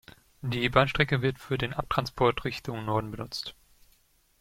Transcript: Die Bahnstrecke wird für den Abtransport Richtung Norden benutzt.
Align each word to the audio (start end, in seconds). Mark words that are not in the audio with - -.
Die 0.41 0.67
Bahnstrecke 0.67 1.21
wird 1.21 1.37
für 1.37 1.59
den 1.59 1.75
Abtransport 1.75 2.43
Richtung 2.43 2.85
Norden 2.85 3.11
benutzt. 3.11 3.53